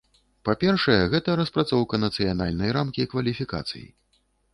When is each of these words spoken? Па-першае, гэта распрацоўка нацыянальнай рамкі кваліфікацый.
Па-першае, 0.47 0.95
гэта 1.11 1.35
распрацоўка 1.41 1.99
нацыянальнай 2.05 2.73
рамкі 2.79 3.07
кваліфікацый. 3.13 3.85